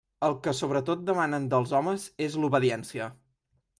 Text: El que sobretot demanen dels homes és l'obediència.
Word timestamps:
El 0.27 0.31
que 0.45 0.53
sobretot 0.59 1.03
demanen 1.09 1.45
dels 1.51 1.75
homes 1.81 2.07
és 2.29 2.39
l'obediència. 2.45 3.11